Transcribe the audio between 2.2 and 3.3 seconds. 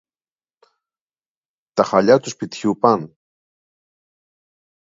σπιτιού παν;